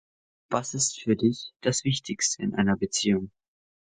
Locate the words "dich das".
1.15-1.83